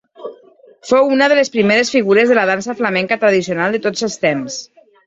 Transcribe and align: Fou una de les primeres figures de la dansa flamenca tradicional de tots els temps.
Fou 0.91 1.11
una 1.17 1.27
de 1.33 1.37
les 1.41 1.53
primeres 1.57 1.93
figures 1.97 2.33
de 2.35 2.39
la 2.41 2.49
dansa 2.53 2.79
flamenca 2.83 3.23
tradicional 3.27 3.79
de 3.79 3.85
tots 3.89 4.09
els 4.11 4.23
temps. 4.27 4.63